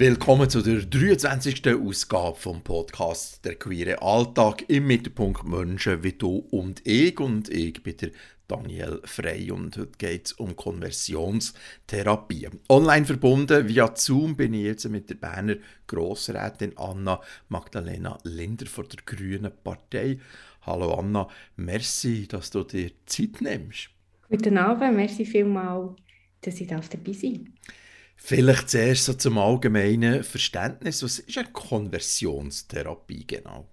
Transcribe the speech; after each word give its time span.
Willkommen 0.00 0.48
zu 0.48 0.62
der 0.62 0.82
23. 0.82 1.74
Ausgabe 1.74 2.36
vom 2.36 2.62
Podcast 2.62 3.44
Der 3.44 3.56
queere 3.56 4.00
Alltag 4.00 4.64
im 4.68 4.86
Mittelpunkt 4.86 5.42
Menschen 5.42 6.04
wie 6.04 6.12
du 6.12 6.46
und 6.52 6.86
ich. 6.86 7.18
Und 7.18 7.48
ich 7.48 7.82
bin 7.82 7.96
der 7.96 8.10
Daniel 8.46 9.00
Frey 9.02 9.50
und 9.50 9.76
heute 9.76 9.98
geht 9.98 10.26
es 10.26 10.32
um 10.34 10.54
Konversionstherapie. 10.54 12.48
Online 12.68 13.06
verbunden 13.06 13.66
via 13.66 13.92
Zoom 13.92 14.36
bin 14.36 14.54
ich 14.54 14.66
jetzt 14.66 14.88
mit 14.88 15.10
der 15.10 15.16
Berner 15.16 15.56
Grossrätin 15.88 16.78
Anna 16.78 17.20
Magdalena 17.48 18.18
Linder 18.22 18.66
von 18.66 18.86
der 18.88 19.00
Grünen 19.04 19.50
Partei. 19.64 20.20
Hallo 20.62 20.94
Anna, 20.94 21.26
merci, 21.56 22.28
dass 22.28 22.52
du 22.52 22.62
dir 22.62 22.92
Zeit 23.04 23.40
nimmst. 23.40 23.90
Guten 24.28 24.58
Abend, 24.58 24.94
merci 24.94 25.26
vielmals, 25.26 25.96
dass 26.42 26.60
ich 26.60 26.68
dabei 26.68 27.12
sein 27.12 27.46
darf. 27.46 27.74
Vielleicht 28.20 28.68
zuerst 28.68 29.04
so 29.04 29.14
zum 29.14 29.38
allgemeinen 29.38 30.22
Verständnis. 30.22 31.02
Was 31.02 31.20
ist 31.20 31.38
eine 31.38 31.48
Konversionstherapie 31.52 33.26
genau? 33.26 33.68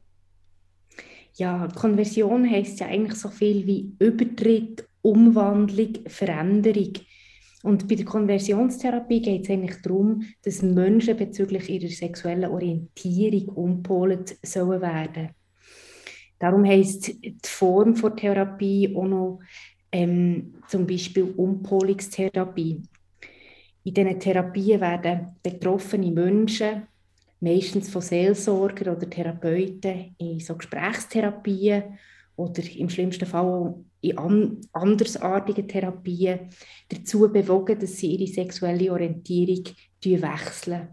Ja, 1.34 1.68
Konversion 1.76 2.50
heißt 2.50 2.80
ja 2.80 2.88
eigentlich 2.88 3.20
so 3.20 3.28
viel 3.28 3.66
wie 3.66 3.94
Übertritt, 4.00 4.88
Umwandlung, 5.02 5.96
Veränderung. 6.08 6.94
Und 7.64 7.88
bei 7.90 7.96
der 7.96 8.06
Konversionstherapie 8.06 9.22
geht 9.22 9.44
es 9.44 9.50
eigentlich 9.50 9.82
darum, 9.82 10.24
dass 10.44 10.62
Menschen 10.62 11.18
bezüglich 11.18 11.68
ihrer 11.68 11.90
sexuellen 11.90 12.52
Orientierung 12.52 13.50
umpolt 13.50 14.38
sollen 14.44 14.82
werden. 14.82 15.30
Darum 16.40 16.64
heißt 16.64 17.08
die 17.08 17.38
Form 17.44 17.96
der 17.96 18.16
Therapie 18.16 18.96
auch 18.96 19.08
noch 19.08 19.40
ähm, 19.92 20.54
zum 20.68 20.86
Beispiel 20.86 21.24
Umpolungstherapie. 21.36 22.84
In 23.86 23.94
diesen 23.94 24.20
Therapien 24.20 24.82
werden 24.82 25.36
betroffene 25.44 26.10
Menschen, 26.10 26.88
meistens 27.40 27.88
von 27.90 28.02
Seelsorger 28.02 28.94
oder 28.94 29.08
Therapeuten, 29.08 30.16
in 30.18 30.40
so 30.40 30.56
Gesprächstherapien 30.56 31.84
oder 32.36 32.64
im 32.78 32.90
schlimmsten 32.90 33.28
Fall 33.28 33.46
auch 33.46 33.86
in 34.02 34.18
an 34.18 34.58
andersartigen 34.74 35.68
Therapien 35.68 36.50
dazu 36.90 37.32
bewogen, 37.32 37.78
dass 37.80 37.98
sie 37.98 38.16
ihre 38.16 38.34
sexuelle 38.34 38.92
Orientierung 38.92 39.66
wechseln. 40.04 40.88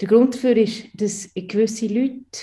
Der 0.00 0.08
Grund 0.08 0.34
dafür 0.34 0.56
ist, 0.56 0.84
dass 0.94 1.34
gewisse 1.34 1.88
Leute, 1.88 2.38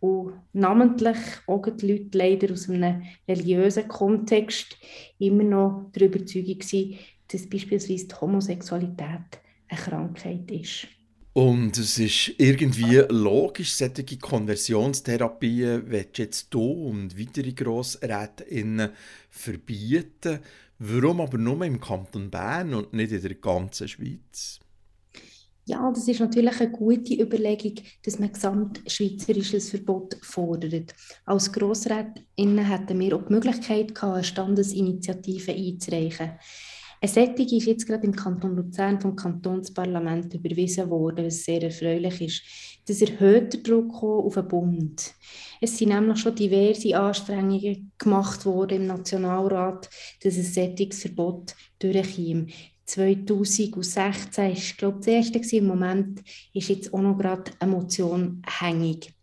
und 0.00 0.32
namentlich 0.52 1.18
auch 1.46 1.62
die 1.76 1.92
Leute 1.92 2.18
leider 2.18 2.52
aus 2.52 2.68
einem 2.68 3.02
religiösen 3.28 3.86
Kontext, 3.86 4.76
immer 5.18 5.44
noch 5.44 5.90
der 5.94 6.08
Überzeugung 6.08 6.62
sind, 6.62 6.96
dass 7.30 7.48
beispielsweise 7.48 8.06
die 8.06 8.14
Homosexualität 8.20 9.40
eine 9.68 9.80
Krankheit 9.80 10.50
ist. 10.50 10.86
Und 11.32 11.78
es 11.78 11.98
ist 11.98 12.34
irgendwie 12.38 13.02
logisch, 13.08 13.74
solche 13.74 14.18
Konversionstherapien 14.18 15.84
willst 15.86 16.18
jetzt 16.18 16.46
du 16.50 16.88
und 16.88 17.18
weitere 17.18 17.52
GrossrätInnen 17.52 18.90
verbieten. 19.30 20.40
Warum 20.80 21.20
aber 21.20 21.38
nur 21.38 21.64
im 21.64 21.80
Kanton 21.80 22.30
Bern 22.30 22.74
und 22.74 22.92
nicht 22.92 23.12
in 23.12 23.22
der 23.22 23.34
ganzen 23.34 23.86
Schweiz? 23.86 24.58
Ja, 25.66 25.88
das 25.94 26.08
ist 26.08 26.18
natürlich 26.18 26.60
eine 26.60 26.70
gute 26.72 27.14
Überlegung, 27.14 27.74
dass 28.02 28.18
man 28.18 28.32
gesamtschweizerisches 28.32 29.70
Verbot 29.70 30.16
fordert. 30.22 30.94
Als 31.26 31.52
GrossrätInnen 31.52 32.64
hätten 32.64 32.98
wir 32.98 33.14
auch 33.14 33.26
die 33.26 33.34
Möglichkeit 33.34 33.94
gehabt, 33.94 34.14
eine 34.14 34.24
Standesinitiative 34.24 35.52
einzureichen. 35.52 36.32
Eine 37.02 37.10
Sättigung 37.10 37.56
ist 37.56 37.66
jetzt 37.66 37.86
gerade 37.86 38.06
im 38.06 38.14
Kanton 38.14 38.56
Luzern 38.56 39.00
vom 39.00 39.16
Kantonsparlament 39.16 40.34
überwiesen 40.34 40.90
worden, 40.90 41.24
was 41.24 41.44
sehr 41.44 41.62
erfreulich 41.62 42.20
ist. 42.20 42.42
Das 42.86 43.00
erhöht 43.00 43.54
den 43.54 43.62
Druck 43.62 44.02
auf 44.02 44.34
den 44.34 44.48
Bund. 44.48 45.14
Es 45.62 45.78
sind 45.78 45.88
nämlich 45.88 46.18
schon 46.18 46.34
diverse 46.34 46.98
Anstrengungen 46.98 47.92
gemacht 47.96 48.44
worden 48.44 48.82
im 48.82 48.86
Nationalrat, 48.88 49.88
dass 50.22 50.36
ein 50.36 50.42
Sättigungsverbot 50.42 51.54
durchkäme. 51.78 52.48
2016 52.84 54.52
ist, 54.52 54.76
glaube 54.76 54.98
ich, 54.98 55.06
das 55.06 55.32
erste 55.32 55.56
Im 55.56 55.68
Moment 55.68 56.20
ist 56.52 56.68
jetzt 56.68 56.92
auch 56.92 57.00
noch 57.00 57.16
gerade 57.16 57.50
eine 57.60 57.70
Motion 57.70 58.42
hängig. 58.58 59.14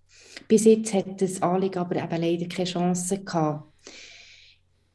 Bis 0.48 0.66
jetzt 0.66 0.94
hat 0.96 1.22
das 1.22 1.42
Anliegen 1.44 1.80
aber 1.80 1.98
eben 1.98 2.22
leider 2.22 2.48
keine 2.48 2.70
Chance 2.70 3.24
gehabt. 3.24 3.72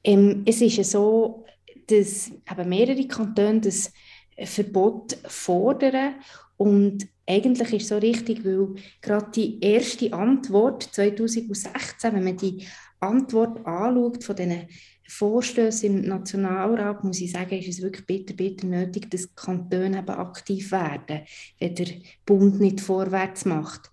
Ähm, 0.03 0.43
es 0.47 0.61
ist 0.63 0.91
so, 0.91 1.45
dass 1.87 2.31
eben 2.31 2.69
mehrere 2.69 3.07
Kantone 3.07 3.61
das 3.61 3.93
Verbot 4.39 5.19
fordern 5.27 6.15
und 6.57 7.07
eigentlich 7.27 7.73
ist 7.73 7.83
es 7.83 7.89
so 7.89 7.99
richtig, 7.99 8.45
weil 8.45 8.75
gerade 9.01 9.31
die 9.35 9.61
erste 9.61 10.13
Antwort 10.13 10.83
2016, 10.83 12.15
wenn 12.15 12.25
man 12.25 12.37
die 12.37 12.67
Antwort 13.01 13.65
anschaut 13.67 14.23
von 14.25 14.37
diesen 14.37 14.69
Vorstößen 15.09 15.89
im 15.89 16.09
Nationalrat, 16.09 17.05
muss 17.05 17.21
ich 17.21 17.33
sagen, 17.33 17.59
ist 17.59 17.69
es 17.69 17.83
wirklich 17.83 18.07
bitter, 18.07 18.35
bitter 18.35 18.67
nötig, 18.67 19.11
dass 19.11 19.23
die 19.23 19.35
Kantone 19.35 19.99
eben 19.99 20.09
aktiv 20.09 20.73
werden, 20.73 21.23
wenn 21.59 21.75
der 21.75 21.89
Bund 22.25 22.61
nicht 22.61 22.81
vorwärts 22.81 23.45
macht. 23.45 23.91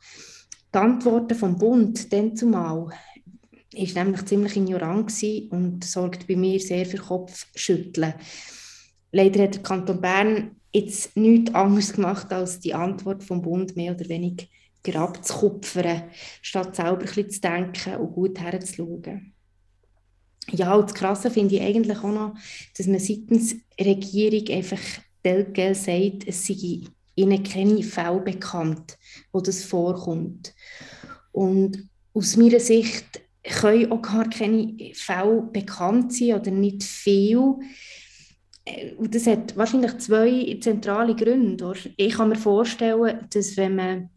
Die 0.73 0.78
Antworten 0.78 1.35
vom 1.35 1.57
Bund, 1.57 2.13
dann 2.13 2.35
zumal, 2.35 2.90
ist 3.74 3.96
nämlich 3.96 4.25
ziemlich 4.25 4.56
ignorant 4.56 5.13
und 5.52 5.84
sorgt 5.84 6.28
bei 6.28 6.35
mir 6.35 6.59
sehr 6.59 6.85
für 6.85 6.97
Kopfschütteln. 6.97 8.13
Leider 9.12 9.44
hat 9.44 9.56
der 9.56 9.63
Kanton 9.63 10.02
Bern 10.02 10.56
jetzt 10.74 11.16
nichts 11.16 11.53
anderes 11.53 11.94
gemacht, 11.94 12.31
als 12.31 12.59
die 12.59 12.74
Antwort 12.74 13.24
vom 13.24 13.41
Bund 13.41 13.75
mehr 13.75 13.96
oder 13.96 14.08
weniger 14.09 14.46
abzukupfern, 14.96 16.03
statt 16.41 16.75
selber 16.75 17.06
ein 17.06 17.29
zu 17.29 17.41
denken 17.41 17.96
und 17.97 18.13
gut 18.13 18.40
herzuschauen. 18.40 19.34
Ja, 20.52 20.74
und 20.74 20.90
das 20.90 20.96
Krasse 20.96 21.29
finde 21.29 21.56
ich 21.56 21.62
eigentlich 21.62 21.97
auch 22.00 22.12
noch, 22.12 22.35
dass 22.75 22.88
man 22.88 23.00
seitens 23.00 23.56
der 23.78 23.85
Regierung 23.85 24.47
einfach 24.56 24.79
telgel 25.22 25.75
sagt, 25.75 26.28
es 26.28 26.47
sei 26.47 26.81
ihnen 27.16 27.44
keine 27.44 27.84
Fälle 27.84 28.22
bekannt, 28.22 28.97
wo 29.31 29.41
das 29.41 29.63
vorkommt. 29.63 30.56
Und 31.31 31.88
aus 32.13 32.38
meiner 32.38 32.59
Sicht 32.59 33.22
können 33.44 33.91
auch 33.91 34.01
gar 34.01 34.29
keine 34.29 34.75
Fälle 34.94 35.50
bekannt 35.53 36.13
sein 36.13 36.33
oder 36.33 36.51
nicht 36.51 36.83
viel. 36.83 37.55
Äh, 38.66 38.94
und 38.95 39.13
das 39.16 39.27
hat 39.27 39.55
wahrscheinlich 39.55 39.97
zwei 40.00 40.57
zentrale 40.61 41.16
Gründe. 41.16 41.73
Ich 41.97 42.13
kann 42.13 42.29
mir 42.29 42.35
vorstellen, 42.35 43.28
dass 43.29 43.57
wenn 43.57 43.75
man 43.75 44.09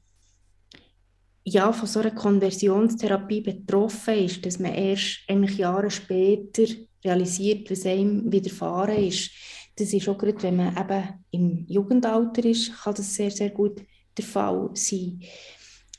ja, 1.44 1.72
von 1.72 1.88
so 1.88 2.00
einer 2.00 2.12
Konversionstherapie 2.12 3.40
betroffen 3.40 4.14
ist, 4.14 4.46
dass 4.46 4.58
man 4.58 4.74
erst 4.74 5.22
eigentlich 5.26 5.58
Jahre 5.58 5.90
später 5.90 6.64
realisiert, 7.04 7.70
was 7.70 7.84
einem 7.84 8.30
widerfahren 8.30 8.96
ist. 8.96 9.30
Das 9.76 9.92
ist 9.92 10.08
auch 10.08 10.18
gerade, 10.18 10.42
wenn 10.42 10.56
man 10.56 10.76
eben 10.76 11.24
im 11.32 11.66
Jugendalter 11.66 12.44
ist, 12.44 12.72
kann 12.82 12.94
das 12.94 13.14
sehr, 13.14 13.30
sehr 13.30 13.50
gut 13.50 13.80
der 14.16 14.24
Fall 14.24 14.70
sein. 14.74 15.20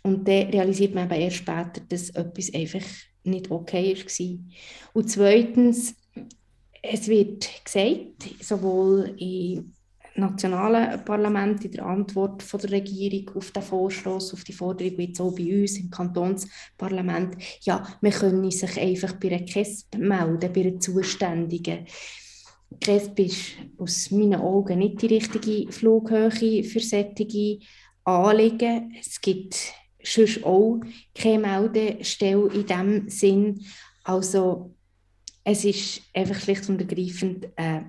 Und 0.04 0.28
dann 0.28 0.50
realisiert 0.50 0.94
man 0.94 1.12
eben 1.12 1.22
erst 1.22 1.38
später, 1.38 1.82
dass 1.90 2.10
etwas 2.12 2.54
einfach 2.54 2.84
nicht 3.24 3.52
okay 3.52 3.96
war. 3.96 4.38
Und 4.94 5.10
zweitens, 5.10 5.96
es 6.82 7.08
wird 7.08 7.50
gesagt, 7.64 8.24
sowohl 8.42 9.16
im 9.18 9.74
nationalen 10.16 11.04
Parlament 11.04 11.66
in 11.66 11.72
der 11.72 11.86
Antwort 11.86 12.44
von 12.44 12.60
der 12.60 12.72
Regierung 12.72 13.36
auf 13.36 13.52
den 13.52 13.64
Vorstoß, 13.64 14.34
auf 14.34 14.44
die 14.44 14.54
Forderung, 14.54 14.98
wie 14.98 15.06
jetzt 15.06 15.22
auch 15.22 15.36
bei 15.36 15.62
uns 15.62 15.80
im 15.80 15.90
Kantonsparlament, 15.90 17.38
ja, 17.62 17.88
man 18.02 18.12
könne 18.12 18.52
sich 18.52 18.80
einfach 18.80 19.14
bei 19.14 19.30
einer 19.30 19.46
KESB 19.46 19.98
melden, 19.98 20.54
bei 20.54 20.62
einer 20.62 20.80
Zuständigen. 20.80 21.86
KESB 22.80 23.20
ist 23.26 23.52
aus 23.78 24.12
meinen 24.12 24.42
Augen 24.42 24.80
nicht 24.80 25.02
die 25.02 25.08
richtige 25.08 25.72
Flughöhe 25.72 26.32
für 26.64 26.80
solche 26.80 27.60
Anliegen. 28.04 28.96
Es 29.00 29.22
gibt 29.22 29.74
sonst 30.04 30.44
auch 30.44 30.82
keine 31.16 31.40
Meldestelle 31.40 32.48
in 32.54 32.66
diesem 32.66 33.10
Sinn. 33.10 33.66
Also 34.04 34.76
es 35.44 35.66
ist 35.66 36.02
einfach 36.14 36.40
schlicht 36.40 36.70
und 36.70 36.80
ergreifend, 36.80 37.48
äh, 37.56 37.82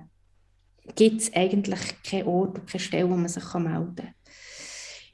gibt 0.95 1.21
es 1.21 1.33
eigentlich 1.33 1.79
keinen 2.03 2.27
Ort 2.27 2.59
und 2.59 2.67
keine 2.67 2.83
Stelle, 2.83 3.09
wo 3.09 3.15
man 3.15 3.27
sich 3.27 3.53
melden 3.53 3.95
kann. 3.95 4.13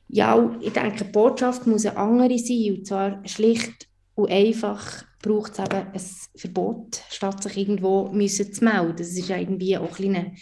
Ja, 0.08 0.58
ich 0.60 0.74
denke, 0.74 1.06
die 1.06 1.12
Botschaft 1.12 1.66
muss 1.68 1.86
eine 1.86 1.98
andere 1.98 2.38
sein, 2.38 2.76
und 2.78 2.86
zwar 2.86 3.26
schlicht 3.26 3.88
und 4.16 4.30
einfach 4.30 5.06
braucht 5.22 5.54
es 5.54 5.60
eben 5.60 5.88
ein 5.94 6.02
Verbot, 6.36 7.02
statt 7.10 7.42
sich 7.42 7.58
irgendwo 7.58 8.10
müssen 8.10 8.52
zu 8.52 8.64
melden. 8.64 8.96
Das 8.98 9.08
ist 9.08 9.30
irgendwie 9.30 9.78
auch 9.78 10.00
ein, 10.00 10.36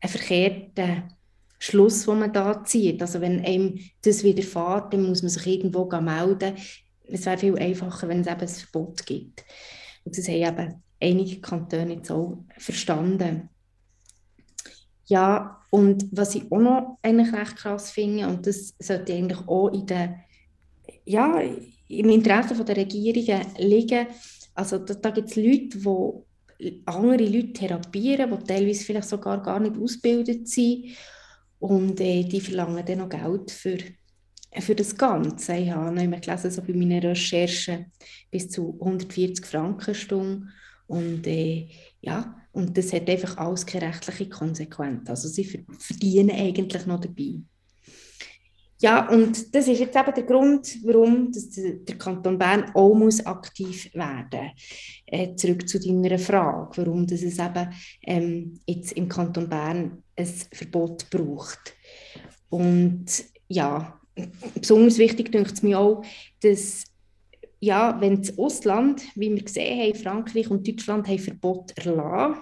ein 0.00 0.08
verkehrter 0.08 1.08
Schluss, 1.58 2.06
den 2.06 2.20
man 2.20 2.32
da 2.32 2.62
zieht. 2.64 3.02
Also 3.02 3.20
wenn 3.20 3.44
einem 3.44 3.78
das 4.02 4.22
widerfährt, 4.22 4.92
dann 4.92 5.06
muss 5.06 5.22
man 5.22 5.30
sich 5.30 5.46
irgendwo 5.46 5.84
melden. 6.00 6.54
Es 7.04 7.26
wäre 7.26 7.38
viel 7.38 7.58
einfacher, 7.58 8.08
wenn 8.08 8.20
es 8.20 8.26
eben 8.26 8.40
ein 8.40 8.48
Verbot 8.48 9.04
gibt. 9.06 9.44
Und 10.04 10.16
das 10.16 10.28
haben 10.28 10.34
eben 10.34 10.82
einige 11.00 11.40
Kantone 11.40 11.94
jetzt 11.94 12.10
auch 12.10 12.44
verstanden. 12.56 13.48
Ja, 15.06 15.60
und 15.70 16.06
was 16.12 16.34
ich 16.34 16.50
auch 16.52 16.58
noch 16.58 16.98
eigentlich 17.02 17.32
recht 17.32 17.56
krass 17.56 17.90
finde, 17.90 18.28
und 18.28 18.46
das 18.46 18.74
sollte 18.78 19.14
eigentlich 19.14 19.46
auch 19.48 19.68
in 19.68 19.86
der, 19.86 20.20
ja, 21.04 21.40
im 21.88 22.10
Interesse 22.10 22.62
der 22.62 22.76
Regierungen 22.76 23.46
liegen, 23.56 24.06
also 24.54 24.78
da, 24.78 24.94
da 24.94 25.10
gibt 25.10 25.30
es 25.30 25.36
Leute, 25.36 25.78
die 26.60 26.82
andere 26.84 27.24
Leute 27.24 27.52
therapieren, 27.52 28.36
die 28.38 28.44
teilweise 28.44 28.84
vielleicht 28.84 29.08
sogar 29.08 29.42
gar 29.42 29.60
nicht 29.60 29.78
ausgebildet 29.78 30.48
sind 30.48 30.86
und 31.58 32.00
äh, 32.00 32.24
die 32.24 32.40
verlangen 32.40 32.84
dann 32.84 32.98
noch 32.98 33.08
Geld 33.08 33.50
für, 33.50 33.78
für 34.60 34.74
das 34.74 34.96
Ganze. 34.96 35.56
Ich 35.56 35.70
habe 35.70 35.94
noch 35.94 36.20
gelesen, 36.20 36.50
so 36.50 36.62
bei 36.62 36.72
meinen 36.72 37.00
Recherchen 37.00 37.92
bis 38.30 38.50
zu 38.50 38.78
140 38.80 39.44
Franken 39.44 39.94
Stunde 39.94 40.48
und 40.86 41.26
äh, 41.26 41.68
ja, 42.00 42.34
und 42.52 42.76
das 42.76 42.92
hat 42.92 43.08
einfach 43.08 43.36
alles 43.36 43.66
keine 43.66 43.86
rechtliche 43.88 44.28
Konsequenz. 44.28 45.08
Also 45.08 45.28
sie 45.28 45.44
verdienen 45.78 46.30
eigentlich 46.30 46.86
noch 46.86 47.00
dabei. 47.00 47.40
Ja, 48.80 49.08
und 49.08 49.54
das 49.54 49.66
ist 49.66 49.80
jetzt 49.80 49.96
eben 49.96 50.14
der 50.14 50.22
Grund, 50.22 50.78
warum 50.84 51.32
der 51.32 51.98
Kanton 51.98 52.38
Bern 52.38 52.70
auch 52.74 52.94
muss 52.94 53.24
aktiv 53.26 53.92
werden 53.92 54.50
muss. 54.52 55.02
Äh, 55.06 55.34
zurück 55.34 55.68
zu 55.68 55.80
deiner 55.80 56.18
Frage, 56.18 56.76
warum 56.76 57.06
das 57.06 57.22
es 57.22 57.38
eben 57.38 57.72
ähm, 58.02 58.60
jetzt 58.66 58.92
im 58.92 59.08
Kanton 59.08 59.48
Bern 59.48 60.02
ein 60.14 60.26
Verbot 60.52 61.10
braucht. 61.10 61.74
Und 62.50 63.06
ja, 63.48 63.98
besonders 64.54 64.98
wichtig 64.98 65.32
denke 65.32 65.52
es 65.52 65.62
mir 65.62 65.78
auch, 65.78 66.04
dass 66.40 66.84
ja, 67.60 68.00
wenn 68.00 68.22
das 68.22 68.38
Ausland, 68.38 69.02
wie 69.16 69.34
wir 69.34 69.42
gesehen 69.42 69.80
haben, 69.80 69.98
Frankreich 69.98 70.50
und 70.50 70.66
Deutschland 70.66 71.08
haben 71.08 71.18
Verbot 71.18 71.76
erlassen, 71.76 72.40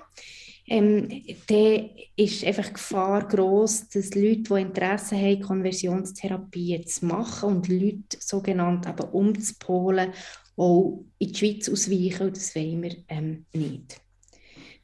ähm, 0.69 1.09
dann 1.47 1.91
ist 2.17 2.45
einfach 2.45 2.67
die 2.67 2.73
Gefahr 2.73 3.27
groß, 3.29 3.89
dass 3.89 4.15
Leute, 4.15 4.43
die 4.43 4.61
Interesse 4.61 5.17
haben, 5.17 5.41
Konversionstherapien 5.41 6.87
zu 6.87 7.07
machen 7.07 7.57
und 7.57 7.69
Leute 7.69 8.19
sogenannt 8.19 8.87
aber 8.87 9.15
umzupolen, 9.15 10.13
auch 10.57 11.05
in 11.19 11.33
die 11.33 11.39
Schweiz 11.39 11.69
ausweichen. 11.69 12.33
Das 12.33 12.55
wollen 12.57 12.83
wir 12.83 12.97
ähm, 13.09 13.47
nicht. 13.53 14.01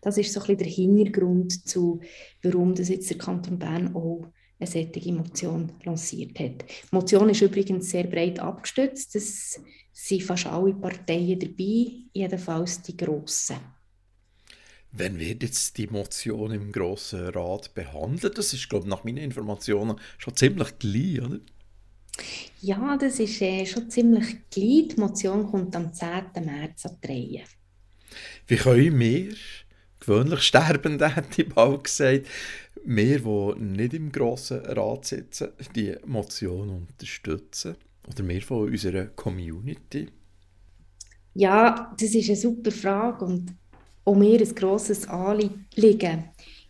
Das 0.01 0.19
ist 0.19 0.33
so 0.33 0.41
ein 0.41 0.57
bisschen 0.57 0.59
der 0.59 0.67
Hintergrund 0.69 1.69
zu, 1.69 2.01
warum 2.43 2.75
das 2.75 2.89
jetzt 2.89 3.11
der 3.11 3.19
Kanton 3.19 3.59
Bern 3.59 3.95
auch 3.95 4.27
eine 4.59 4.67
solche 4.69 5.13
Motion 5.13 5.73
lanciert 5.85 6.39
hat. 6.39 6.63
Die 6.63 6.95
Motion 6.95 7.31
ist 7.31 7.43
übrigens 7.43 7.91
sehr 7.91 8.05
breit 8.05 8.39
abgestützt. 8.39 9.17
Es 9.17 9.61
sind 9.93 10.23
fast 10.23 10.47
alle 10.47 10.75
Parteien 10.75 11.39
dabei, 11.39 11.93
jedenfalls 12.13 12.83
die 12.83 12.97
grossen. 12.97 13.57
Wann 14.93 15.19
wird 15.19 15.43
jetzt 15.43 15.79
die 15.79 15.87
Motion 15.87 16.53
im 16.53 16.71
Grossen 16.71 17.29
Rat 17.29 17.73
behandelt? 17.75 18.37
Das 18.37 18.53
ist, 18.53 18.69
glaube 18.69 18.85
ich, 18.85 18.91
nach 18.91 19.05
meinen 19.05 19.19
Informationen 19.19 19.99
schon 20.19 20.37
ziemlich 20.37 20.79
gleich, 20.79 21.23
oder? 21.23 21.41
Ja, 22.61 22.99
das 22.99 23.19
ist 23.19 23.41
äh, 23.41 23.65
schon 23.65 23.89
ziemlich 23.89 24.37
gleich. 24.51 24.89
Die 24.89 25.01
Motion 25.01 25.51
kommt 25.51 25.75
am 25.77 25.95
10. 25.95 26.45
März 26.45 26.85
an 26.87 26.99
die 27.03 27.07
Reihe. 27.07 27.45
Wie 28.47 28.57
können 28.57 28.99
wir, 28.99 29.35
gewöhnlich 29.99 30.43
Sterbende, 30.43 31.09
hätte 31.17 31.43
ich 31.43 31.49
bald 31.49 31.85
gesagt, 31.85 32.27
wir, 32.85 33.21
die 33.21 33.61
nicht 33.61 33.95
im 33.95 34.13
Grossen 34.13 34.59
Rat 34.59 35.07
sitzen, 35.07 35.49
die 35.75 35.97
Motion 36.05 36.69
unterstützen? 36.69 37.77
Oder 38.09 38.29
wir 38.29 38.43
von 38.43 38.69
unserer 38.69 39.07
Community? 39.07 40.09
Ja, 41.35 41.95
das 41.99 42.15
ist 42.15 42.29
eine 42.29 42.37
super 42.37 42.71
Frage 42.71 43.25
und 43.25 43.55
auch 44.05 44.15
mir 44.15 44.41
ein 44.41 44.55
grosses 44.55 45.09
Anliegen. 45.09 46.25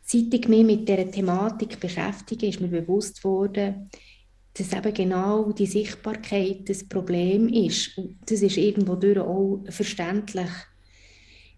Seit 0.04 0.34
ich 0.34 0.48
mich 0.48 0.64
mit 0.64 0.88
dieser 0.88 1.10
Thematik 1.10 1.80
beschäftige, 1.80 2.48
ist 2.48 2.60
mir 2.60 2.68
bewusst 2.68 3.22
worden, 3.24 3.88
dass 4.54 4.72
eben 4.72 4.92
genau 4.92 5.52
die 5.52 5.66
Sichtbarkeit 5.66 6.68
das 6.68 6.86
Problem 6.86 7.48
ist. 7.48 7.96
Und 7.96 8.18
das 8.26 8.42
ist 8.42 8.56
irgendwo 8.56 8.96
durch 8.96 9.18
auch 9.18 9.64
verständlich. 9.70 10.50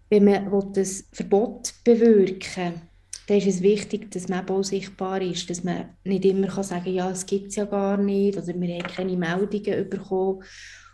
Wenn 0.09 0.25
man 0.25 0.73
das 0.73 1.05
Verbot 1.11 1.73
bewirken 1.83 2.73
will, 2.73 2.81
dann 3.27 3.37
ist 3.37 3.47
es 3.47 3.61
wichtig, 3.61 4.11
dass 4.11 4.29
man 4.29 4.47
auch 4.47 4.63
sichtbar 4.63 5.21
ist, 5.21 5.49
dass 5.49 5.63
man 5.63 5.89
nicht 6.03 6.25
immer 6.25 6.47
kann 6.47 6.63
sagen 6.63 6.83
kann, 6.85 6.93
ja, 6.93 7.09
es 7.09 7.25
gibt 7.25 7.47
es 7.47 7.55
ja 7.55 7.65
gar 7.65 7.97
nicht 7.97 8.37
oder 8.37 8.47
wir 8.47 8.75
haben 8.75 8.87
keine 8.87 9.17
Meldungen 9.17 9.89
bekommen. 9.89 10.43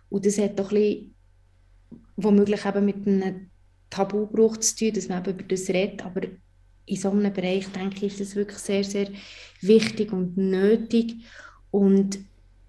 Und 0.09 0.25
das 0.25 0.37
hat 0.37 0.57
doch 0.57 0.71
ein 0.71 0.77
bisschen, 0.77 1.15
womöglich 2.15 2.65
eben 2.65 2.85
mit 2.85 3.05
einem 3.05 3.50
Tabubruch 3.91 4.57
zu 4.57 4.75
tun, 4.75 4.93
dass 4.93 5.07
man 5.07 5.19
eben 5.19 5.39
über 5.39 5.43
das 5.43 5.69
redet, 5.69 6.03
aber 6.03 6.21
in 6.85 6.97
so 6.97 7.11
einem 7.11 7.31
Bereich, 7.31 7.67
denke 7.67 8.05
ich, 8.05 8.13
ist 8.13 8.21
das 8.21 8.35
wirklich 8.35 8.57
sehr, 8.57 8.83
sehr 8.83 9.09
wichtig 9.61 10.11
und 10.11 10.35
nötig 10.37 11.15
und 11.69 12.19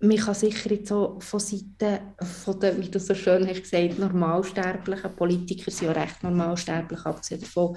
man 0.03 0.17
kann 0.17 0.35
sicher 0.35 0.73
jetzt 0.73 0.89
so 0.89 1.17
von 1.21 1.39
Seiten 1.39 2.01
von 2.21 2.59
der, 2.59 2.77
wie 2.79 2.89
du 2.89 2.99
so 2.99 3.15
schön 3.15 3.47
hast 3.47 3.63
gesagt, 3.63 3.99
normalsterblichen 3.99 5.15
Politiker 5.15 5.71
sind 5.71 5.87
ja 5.87 5.93
recht 5.93 6.23
normalsterblich, 6.25 7.01
abgesehen 7.07 7.41
davon, 7.41 7.77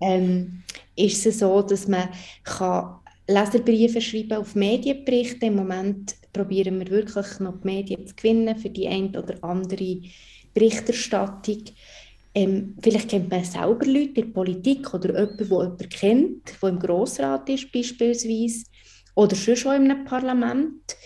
ähm, 0.00 0.62
ist 0.96 1.26
es 1.26 1.38
so, 1.40 1.60
dass 1.60 1.86
man 1.86 2.08
kann 2.44 2.96
Leserbriefe 3.28 4.00
schreiben 4.00 4.38
auf 4.38 4.54
Medienberichte. 4.54 5.46
Im 5.46 5.56
Moment 5.56 6.14
probieren 6.32 6.78
wir 6.80 6.88
wirklich 6.88 7.38
noch 7.40 7.60
die 7.60 7.66
Medien 7.66 8.06
zu 8.06 8.14
gewinnen 8.14 8.56
für 8.56 8.70
die 8.70 8.88
eine 8.88 9.22
oder 9.22 9.42
andere 9.44 10.00
Berichterstattung. 10.54 11.64
Ähm, 12.34 12.76
vielleicht 12.80 13.08
kennt 13.08 13.30
man 13.30 13.44
selber 13.44 13.84
Leute 13.86 13.98
in 13.98 14.14
der 14.14 14.22
Politik 14.24 14.94
oder 14.94 15.08
jemanden, 15.08 15.36
der 15.38 15.46
jemanden 15.46 15.88
kennt, 15.88 16.62
der 16.62 16.68
im 16.68 16.78
Grossrat 16.78 17.48
ist 17.48 17.72
beispielsweise 17.72 18.64
oder 19.14 19.34
schon 19.34 19.56
schon 19.56 19.84
in 19.84 19.90
einem 19.90 20.04
Parlament. 20.04 20.96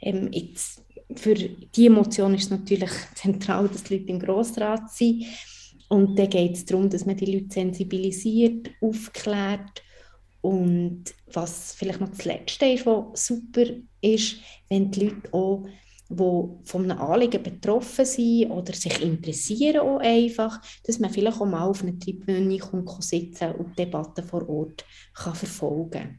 Ähm, 0.00 0.28
jetzt, 0.32 0.82
für 1.14 1.34
diese 1.34 1.86
Emotion 1.86 2.34
ist 2.34 2.44
es 2.44 2.50
natürlich 2.50 2.90
zentral, 3.14 3.68
dass 3.68 3.84
die 3.84 3.98
Leute 3.98 4.10
im 4.10 4.18
Grossrat 4.18 4.90
sind. 4.90 5.24
Und 5.88 6.18
dann 6.18 6.30
geht 6.30 6.56
es 6.56 6.64
darum, 6.64 6.90
dass 6.90 7.06
man 7.06 7.16
die 7.16 7.32
Leute 7.32 7.52
sensibilisiert, 7.52 8.70
aufklärt. 8.80 9.82
Und 10.40 11.04
was 11.32 11.74
vielleicht 11.74 12.00
noch 12.00 12.10
das 12.10 12.24
Letzte 12.24 12.66
ist, 12.66 12.84
was 12.84 13.26
super 13.26 13.64
ist, 14.00 14.36
wenn 14.68 14.90
die 14.90 15.06
Leute 15.06 15.32
auch 15.32 15.66
die 16.08 16.42
von 16.64 16.90
einem 16.90 16.98
Anliegen 16.98 17.42
betroffen 17.42 18.04
sind 18.04 18.50
oder 18.50 18.72
sich 18.72 19.02
interessieren 19.02 19.80
auch 19.80 19.98
einfach, 19.98 20.60
dass 20.84 20.98
man 20.98 21.10
vielleicht 21.10 21.40
auch 21.40 21.46
mal 21.46 21.66
auf 21.66 21.82
einer 21.82 21.98
Tribüne 21.98 22.58
sitzen 23.00 23.52
und 23.52 23.70
die 23.70 23.84
Debatten 23.84 24.24
vor 24.24 24.48
Ort 24.48 24.84
kann 25.14 25.34
verfolgen 25.34 25.90
kann. 25.90 26.18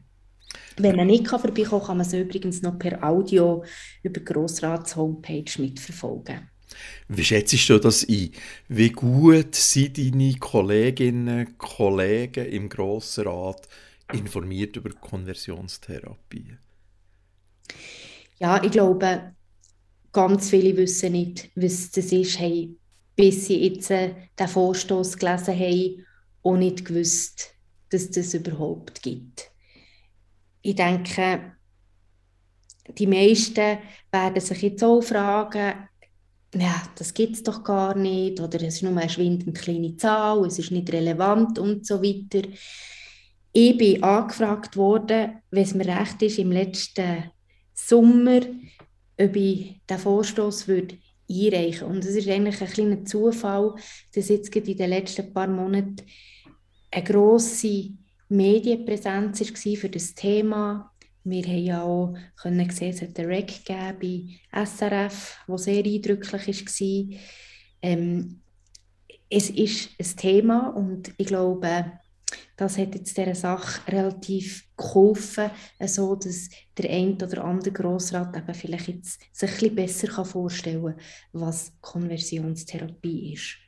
Wenn 0.78 0.96
man 0.96 1.06
nicht 1.06 1.28
vorbeikommen 1.28 1.68
kann, 1.70 1.86
kann 1.86 1.96
man 1.98 2.06
es 2.06 2.12
übrigens 2.12 2.62
noch 2.62 2.78
per 2.78 3.02
Audio 3.02 3.64
über 4.02 4.20
die 4.20 4.24
Grossrats-Homepage 4.24 5.44
mitverfolgen. 5.58 6.50
Wie 7.08 7.24
schätzt 7.24 7.68
du 7.68 7.78
das 7.78 8.06
ein? 8.08 8.32
Wie 8.68 8.90
gut 8.90 9.54
sind 9.54 9.96
deine 9.96 10.34
Kolleginnen 10.34 11.46
und 11.46 11.58
Kollegen 11.58 12.46
im 12.46 12.68
Grossrat 12.68 13.68
informiert 14.12 14.76
über 14.76 14.90
Konversionstherapie? 14.90 16.58
Ja, 18.38 18.62
ich 18.62 18.70
glaube, 18.70 19.35
ganz 20.16 20.50
viele 20.50 20.76
wissen 20.76 21.12
nicht, 21.12 21.50
was 21.54 21.90
das 21.92 22.12
ist, 22.12 22.40
haben, 22.40 22.78
bis 23.14 23.46
sie 23.46 23.68
jetzt 23.68 23.90
äh, 23.90 24.14
den 24.38 24.48
Vorstoß 24.48 25.16
gelesen 25.16 25.58
haben 25.58 26.06
und 26.42 26.58
nicht 26.58 26.84
gewusst, 26.84 27.54
dass 27.90 28.10
das 28.10 28.34
überhaupt 28.34 29.02
gibt 29.02 29.50
ich 30.66 30.74
denke, 30.74 31.52
die 32.98 33.06
meisten 33.06 33.78
werden 34.10 34.40
sich 34.40 34.62
jetzt 34.62 34.82
auch 34.82 35.00
fragen, 35.00 35.88
ja, 36.54 36.82
das 36.96 37.14
gibt 37.14 37.36
es 37.36 37.42
doch 37.44 37.62
gar 37.62 37.96
nicht, 37.96 38.40
oder 38.40 38.60
es 38.62 38.76
ist 38.76 38.82
nur 38.82 38.96
eine 38.96 39.08
schwindend 39.08 39.56
kleine 39.56 39.96
Zahl, 39.96 40.44
es 40.44 40.58
ist 40.58 40.72
nicht 40.72 40.92
relevant 40.92 41.58
und 41.60 41.86
so 41.86 42.02
weiter. 42.02 42.48
Ich 43.52 43.78
bin 43.78 44.02
angefragt 44.02 44.76
worden, 44.76 45.40
wenn 45.50 45.62
es 45.62 45.74
mir 45.74 45.86
recht 45.86 46.20
ist, 46.22 46.38
im 46.38 46.50
letzten 46.50 47.30
Sommer, 47.72 48.40
ob 49.18 49.36
ich 49.36 49.80
diesen 49.88 50.02
Vorstoß 50.02 50.68
würde 50.68 50.98
einreichen 51.28 51.88
Und 51.88 52.04
es 52.04 52.14
ist 52.14 52.28
eigentlich 52.28 52.60
ein 52.60 52.68
kleiner 52.68 53.04
Zufall, 53.04 53.74
dass 54.14 54.28
jetzt 54.28 54.54
in 54.54 54.76
den 54.76 54.90
letzten 54.90 55.32
paar 55.32 55.48
Monaten 55.48 55.96
eine 56.90 57.04
grosse 57.04 57.90
Medienpräsenz 58.28 59.40
war 59.40 59.76
für 59.76 59.88
das 59.88 60.14
Thema. 60.14 60.92
Wir 61.24 61.42
haben 61.42 61.64
ja 61.64 61.82
auch 61.82 62.14
können 62.40 62.70
sehen, 62.70 62.90
es 62.90 63.02
hat 63.02 63.18
einen 63.18 63.28
Rec 63.28 63.64
bei 63.66 64.64
SRF, 64.64 65.38
der 65.48 65.58
sehr 65.58 65.84
eindrücklich 65.84 66.64
war. 66.64 67.18
Ähm, 67.82 68.40
es 69.28 69.50
ist 69.50 69.90
ein 69.98 70.16
Thema 70.16 70.68
und 70.68 71.12
ich 71.18 71.26
glaube, 71.26 71.92
das 72.56 72.78
hat 72.78 72.94
jetzt 72.94 73.16
dieser 73.16 73.34
Sache 73.34 73.86
relativ 73.90 74.66
geholfen, 74.76 75.50
so 75.84 76.16
dass 76.16 76.48
der 76.76 76.90
eine 76.90 77.14
oder 77.14 77.44
andere 77.44 77.72
Grossrat 77.72 78.36
eben 78.36 78.54
vielleicht 78.54 78.88
jetzt 78.88 79.20
sich 79.32 79.50
ein 79.50 79.56
bisschen 79.56 79.74
besser 79.74 80.24
vorstellen 80.24 80.96
kann, 80.96 81.00
was 81.32 81.72
Konversionstherapie 81.80 83.34
ist. 83.34 83.65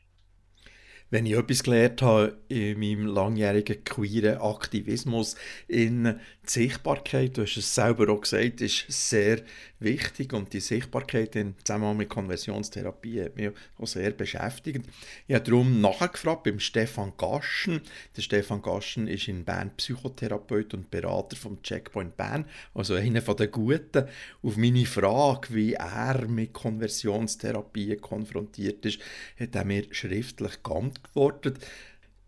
Wenn 1.11 1.25
ich 1.25 1.33
etwas 1.33 1.63
gelernt 1.63 2.03
habe 2.03 2.37
in 2.49 2.79
meinem 2.79 3.07
langjährigen 3.07 3.83
queeren 3.85 4.39
Aktivismus 4.39 5.37
in 5.67 6.21
Sichtbarkeit, 6.45 7.37
du 7.37 7.43
hast 7.43 7.57
es 7.57 7.75
selber 7.75 8.11
auch 8.13 8.23
gesagt, 8.23 8.61
ist 8.61 8.85
sehr 8.89 9.43
wichtig 9.81 10.33
und 10.33 10.53
die 10.53 10.61
Sichtbarkeit 10.61 11.37
im 11.37 11.55
Zusammenhang 11.65 11.99
mit 11.99 12.09
Konversionstherapie 12.09 13.23
hat 13.23 13.37
mich 13.37 13.51
auch 13.79 13.87
sehr 13.87 14.11
beschäftigt. 14.11 14.87
Ich 15.27 15.35
habe 15.35 15.45
darum 15.45 15.81
nachgefragt 15.81 16.45
beim 16.45 16.59
Stefan 16.59 17.13
Gaschen. 17.17 17.81
Der 18.17 18.23
Stefan 18.23 18.63
Gaschen 18.63 19.09
ist 19.09 19.29
in 19.29 19.45
Bern 19.45 19.71
Psychotherapeut 19.77 20.75
und 20.75 20.91
Berater 20.91 21.37
vom 21.37 21.63
Checkpoint 21.63 22.17
Bern, 22.17 22.47
also 22.75 22.95
einer 22.95 23.21
den 23.21 23.51
Guten. 23.51 24.09
Auf 24.43 24.57
meine 24.57 24.87
Frage, 24.87 25.55
wie 25.55 25.75
er 25.75 26.27
mit 26.29 26.53
Konversionstherapie 26.53 27.97
konfrontiert 27.97 28.85
ist, 28.87 29.01
hat 29.39 29.55
er 29.55 29.65
mir 29.65 29.85
schriftlich 29.91 30.63
geantwortet 30.63 30.98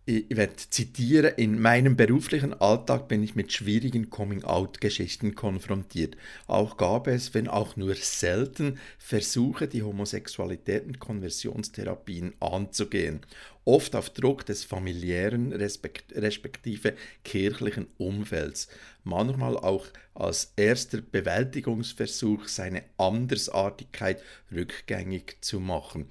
ich 0.06 0.36
werde 0.36 0.56
zitieren, 0.56 1.34
in 1.36 1.60
meinem 1.60 1.94
beruflichen 1.94 2.52
Alltag 2.54 3.06
bin 3.06 3.22
ich 3.22 3.36
mit 3.36 3.52
schwierigen 3.52 4.10
Coming-out-Geschichten 4.10 5.36
konfrontiert. 5.36 6.16
Auch 6.48 6.76
gab 6.76 7.06
es, 7.06 7.32
wenn 7.32 7.46
auch 7.46 7.76
nur 7.76 7.94
selten, 7.94 8.78
Versuche, 8.98 9.68
die 9.68 9.82
Homosexualität 9.82 10.86
und 10.86 10.98
Konversionstherapien 10.98 12.32
anzugehen. 12.40 13.20
Oft 13.64 13.94
auf 13.94 14.10
Druck 14.10 14.44
des 14.46 14.64
familiären 14.64 15.52
respektive 15.52 16.94
kirchlichen 17.22 17.86
Umfelds. 17.98 18.68
Manchmal 19.04 19.56
auch 19.56 19.86
als 20.14 20.54
erster 20.56 21.02
Bewältigungsversuch, 21.02 22.48
seine 22.48 22.82
Andersartigkeit 22.96 24.20
rückgängig 24.50 25.36
zu 25.40 25.60
machen. 25.60 26.06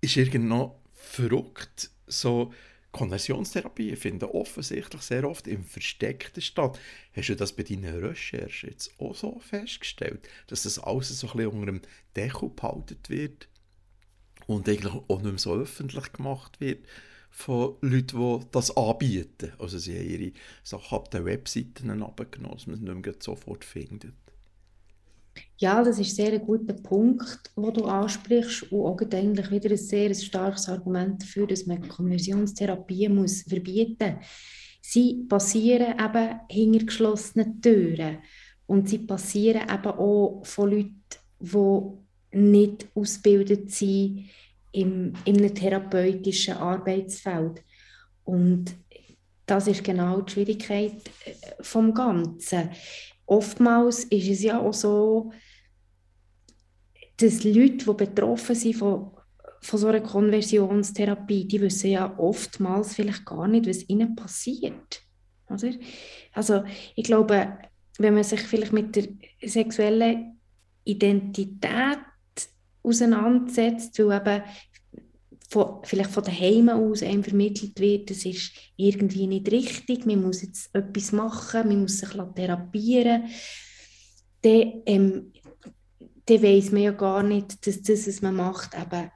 Ist 0.00 0.16
irgendwo 0.16 0.79
verrückt, 1.10 1.90
so 2.06 2.52
Konversionstherapie 2.92 3.94
finden 3.96 4.26
offensichtlich 4.26 5.02
sehr 5.02 5.28
oft 5.28 5.46
im 5.46 5.64
Versteckten 5.64 6.42
statt. 6.42 6.78
Hast 7.14 7.28
du 7.28 7.36
das 7.36 7.52
bei 7.52 7.62
deinen 7.62 8.04
Recherchen 8.04 8.70
jetzt 8.70 8.92
auch 8.98 9.14
so 9.14 9.38
festgestellt, 9.38 10.28
dass 10.48 10.64
das 10.64 10.78
alles 10.78 11.08
so 11.08 11.28
ein 11.28 11.36
bisschen 11.36 11.52
unter 11.52 11.66
dem 11.66 11.80
Deckel 12.16 12.50
behalten 12.50 12.98
wird 13.08 13.48
und 14.46 14.68
eigentlich 14.68 14.92
auch 14.92 15.22
nicht 15.22 15.30
mehr 15.30 15.38
so 15.38 15.54
öffentlich 15.54 16.12
gemacht 16.12 16.60
wird 16.60 16.84
von 17.30 17.76
Leuten, 17.80 18.40
die 18.40 18.46
das 18.50 18.76
anbieten? 18.76 19.52
Also 19.58 19.78
sie 19.78 19.96
haben 19.96 20.08
ihre 20.08 20.32
Sachen 20.64 20.96
ab 20.96 21.10
den 21.10 21.24
Webseiten 21.24 22.02
abgenommen, 22.02 22.56
dass 22.56 22.66
man 22.66 22.76
es 22.76 22.82
nicht 22.82 23.06
mehr 23.06 23.14
sofort 23.20 23.64
findet. 23.64 24.14
Ja, 25.58 25.82
das 25.82 25.98
ist 25.98 26.16
sehr 26.16 26.32
ein 26.32 26.44
guter 26.44 26.74
Punkt, 26.74 27.50
den 27.56 27.74
du 27.74 27.84
ansprichst 27.84 28.72
und 28.72 28.80
auch 28.80 29.00
eigentlich 29.00 29.50
wieder 29.50 29.70
ein 29.70 29.76
sehr 29.76 30.14
starkes 30.14 30.68
Argument 30.68 31.22
dafür, 31.22 31.46
dass 31.46 31.66
man 31.66 31.86
Konversionstherapie 31.86 33.08
muss 33.08 33.42
verbieten 33.42 34.16
muss. 34.16 34.26
Sie 34.80 35.26
passieren 35.28 35.94
eben 35.98 36.40
hinter 36.48 36.86
geschlossenen 36.86 37.60
Türen 37.60 38.18
und 38.66 38.88
sie 38.88 38.98
passieren 38.98 39.68
eben 39.68 39.92
auch 39.92 40.40
von 40.44 40.70
Leuten, 40.70 40.94
die 41.40 42.38
nicht 42.38 42.88
ausgebildet 42.94 43.70
sind 43.70 44.30
im, 44.72 45.12
in 45.24 45.36
einem 45.36 45.54
therapeutischen 45.54 46.54
Arbeitsfeld. 46.54 47.62
Und 48.24 48.74
das 49.46 49.66
ist 49.66 49.82
genau 49.82 50.20
die 50.20 50.32
Schwierigkeit 50.32 50.92
äh, 51.24 51.32
vom 51.60 51.92
Ganzen 51.92 52.70
oftmals 53.30 54.04
ist 54.04 54.28
es 54.28 54.42
ja 54.42 54.58
auch 54.58 54.74
so, 54.74 55.32
dass 57.16 57.44
Leute, 57.44 57.84
die 57.84 57.94
betroffen 57.94 58.56
sind 58.56 58.76
von, 58.76 59.12
von 59.60 59.78
so 59.78 59.86
einer 59.86 60.00
Konversionstherapie, 60.00 61.46
die 61.46 61.60
wissen 61.60 61.90
ja 61.90 62.18
oftmals 62.18 62.94
vielleicht 62.94 63.24
gar 63.24 63.46
nicht, 63.46 63.68
was 63.68 63.88
ihnen 63.88 64.16
passiert. 64.16 65.02
Oder? 65.48 65.72
Also 66.32 66.64
ich 66.96 67.04
glaube, 67.04 67.58
wenn 67.98 68.14
man 68.14 68.24
sich 68.24 68.40
vielleicht 68.40 68.72
mit 68.72 68.96
der 68.96 69.08
sexuellen 69.42 70.40
Identität 70.84 71.98
auseinandersetzt, 72.82 73.98
weil 73.98 74.20
eben 74.20 74.42
von, 75.50 75.80
vielleicht 75.82 76.10
von 76.10 76.22
daheim 76.22 76.68
aus 76.68 77.02
einem 77.02 77.24
vermittelt 77.24 77.78
wird, 77.80 78.08
das 78.08 78.24
ist 78.24 78.52
irgendwie 78.76 79.26
nicht 79.26 79.50
richtig, 79.50 80.06
man 80.06 80.22
muss 80.22 80.42
jetzt 80.42 80.72
etwas 80.72 81.10
machen, 81.10 81.68
man 81.68 81.80
muss 81.82 81.98
sich 81.98 82.10
therapieren, 82.10 83.24
dann, 84.42 84.72
ähm, 84.86 85.32
dann 86.26 86.42
weiss 86.42 86.70
man 86.70 86.82
ja 86.82 86.92
gar 86.92 87.24
nicht, 87.24 87.66
dass 87.66 87.82
das, 87.82 88.06
was 88.06 88.22
man 88.22 88.36
macht, 88.36 88.76
eben, 88.80 89.10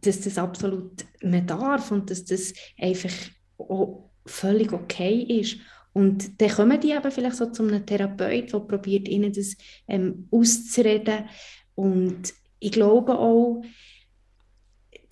dass 0.00 0.20
das 0.22 0.38
absolut 0.38 1.04
man 1.22 1.46
darf 1.46 1.92
und 1.92 2.10
dass 2.10 2.24
das 2.24 2.52
einfach 2.76 3.12
auch 3.58 4.10
völlig 4.26 4.72
okay 4.72 5.22
ist. 5.22 5.58
Und 5.92 6.40
dann 6.40 6.50
kommen 6.50 6.80
die 6.80 6.90
eben 6.90 7.10
vielleicht 7.12 7.36
so 7.36 7.46
zu 7.46 7.62
einem 7.62 7.86
Therapeut, 7.86 8.52
der 8.52 8.60
probiert, 8.60 9.08
ihnen 9.08 9.32
das 9.32 9.56
ähm, 9.86 10.26
auszureden. 10.30 11.28
Und 11.74 12.32
ich 12.58 12.72
glaube 12.72 13.18
auch, 13.18 13.62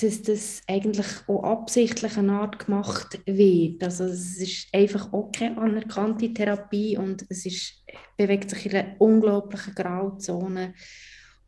dass 0.01 0.23
das 0.23 0.63
eigentlich 0.69 1.07
auch 1.27 1.43
absichtlich 1.43 2.17
eine 2.17 2.33
Art 2.33 2.65
gemacht 2.65 3.21
wird. 3.27 3.83
Also 3.83 4.05
es 4.05 4.39
ist 4.39 4.69
einfach 4.73 5.13
auch 5.13 5.33
keine 5.33 5.59
anerkannte 5.59 6.33
Therapie 6.33 6.97
und 6.97 7.27
es 7.29 7.45
ist, 7.45 7.83
bewegt 8.17 8.51
sich 8.51 8.67
in 8.67 8.77
einer 8.77 9.01
unglaublichen 9.01 9.75
Grauzone. 9.75 10.75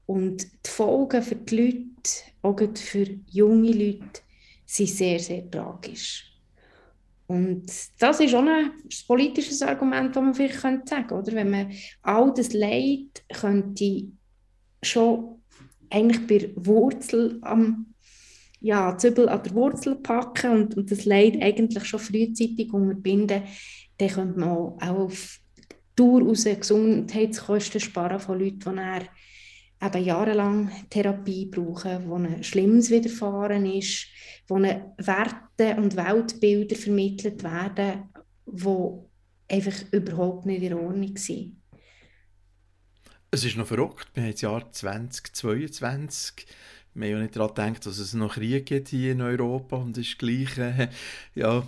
Und 0.07 0.43
die 0.43 0.71
Folgen 0.71 1.23
für 1.23 1.37
die 1.37 1.57
Leute, 1.57 2.11
auch 2.43 2.59
für 2.77 3.07
junge 3.31 3.71
Leute, 3.71 4.21
sind 4.67 4.89
sehr, 4.89 5.21
sehr 5.21 5.49
tragisch. 5.49 6.27
Und 7.29 7.71
das 8.01 8.19
ist 8.19 8.35
auch 8.35 8.45
ein 8.45 8.73
politisches 9.07 9.63
Argument, 9.63 10.17
das 10.17 10.23
man 10.23 10.35
vielleicht 10.35 10.89
sagen 10.89 11.07
könnte, 11.07 11.15
oder? 11.15 11.33
Wenn 11.33 11.51
man 11.51 11.73
all 12.03 12.35
das 12.35 12.53
Leid 12.53 13.23
könnte 13.33 14.09
schon 14.83 15.41
eigentlich 15.91 16.27
bei 16.27 16.53
Wurzel 16.57 17.39
am 17.43 17.90
ja, 18.61 18.97
Zübel 18.97 19.29
an 19.29 19.43
der 19.43 19.55
Wurzel 19.55 19.97
packen 19.97 20.51
und, 20.53 20.77
und 20.77 20.91
das 20.91 21.05
Leid 21.05 21.41
eigentlich 21.41 21.85
schon 21.85 22.01
frühzeitig 22.01 22.73
unterbinden, 22.73 23.43
dann 23.99 24.09
könnte 24.09 24.39
man 24.39 24.51
auch 24.51 24.81
auf 24.81 25.39
Dauer 25.97 26.23
aus 26.23 26.45
Gesundheitskosten 26.45 27.81
sparen 27.81 28.21
von 28.21 28.39
Leuten, 28.39 28.77
die 28.77 29.87
eben 29.87 30.05
jahrelang 30.05 30.71
Therapie 30.89 31.47
brauchen, 31.47 32.09
wo 32.09 32.17
ein 32.17 32.43
Schlimmes 32.43 32.91
widerfahren 32.91 33.67
ist, 33.67 34.07
wo 34.49 34.57
Werte 34.57 35.77
und 35.77 35.97
Weltbilder 35.97 36.77
vermittelt 36.77 37.43
werden, 37.43 38.09
die 38.47 39.55
einfach 39.55 39.93
überhaupt 39.93 40.47
nicht 40.47 40.63
in 40.63 40.75
Ordnung 40.75 41.17
sind. 41.17 41.57
Es 43.31 43.45
ist 43.45 43.57
noch 43.57 43.67
verrückt, 43.67 44.09
wir 44.15 44.25
haben 44.25 44.33
das 44.33 44.41
Jahr 44.41 44.73
2022 44.73 46.47
wir 46.95 47.07
haben 47.07 47.17
ja 47.17 47.23
nicht 47.23 47.37
daran 47.37 47.55
gedacht, 47.55 47.87
dass 47.87 47.99
es 47.99 48.15
noch 48.15 48.35
Krieg 48.35 48.67
gibt 48.67 48.89
hier 48.89 49.13
in 49.13 49.21
Europa 49.21 49.77
und 49.77 49.97
es 49.97 50.09
ist 50.09 50.19
gleich, 50.19 50.59
äh, 50.59 50.89
ja, 51.35 51.67